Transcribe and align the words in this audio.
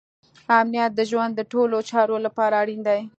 امنیت 0.59 0.91
د 0.95 1.01
ژوند 1.09 1.31
د 1.35 1.41
ټولو 1.51 1.77
چارو 1.89 2.17
لپاره 2.25 2.53
اړین 2.61 2.81
دی. 2.87 3.01